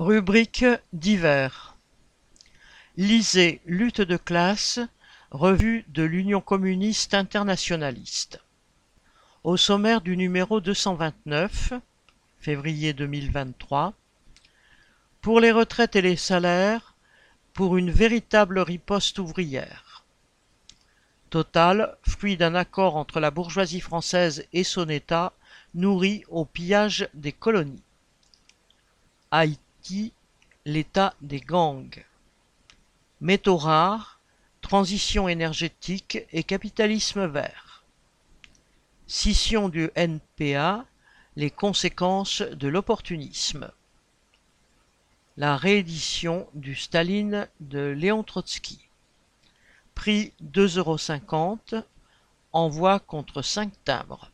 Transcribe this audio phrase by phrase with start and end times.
[0.00, 1.76] Rubrique divers.
[2.96, 4.80] Lisez Lutte de classe,
[5.30, 8.40] revue de l'Union communiste internationaliste.
[9.44, 11.74] Au sommaire du numéro 229,
[12.38, 13.92] février 2023,
[15.20, 16.94] pour les retraites et les salaires,
[17.52, 20.06] pour une véritable riposte ouvrière.
[21.28, 25.34] Total, fruit d'un accord entre la bourgeoisie française et son État,
[25.74, 27.82] nourri au pillage des colonies.
[29.30, 29.60] Haïti,
[30.64, 32.04] l'état des gangs.
[33.20, 34.20] Métaux rares,
[34.60, 37.84] transition énergétique et capitalisme vert.
[39.06, 40.86] Scission du NPA,
[41.36, 43.70] les conséquences de l'opportunisme.
[45.36, 48.88] La réédition du Staline de Léon Trotsky.
[49.94, 51.84] Prix 2,50 euros.
[52.52, 54.29] Envoi contre 5 timbres.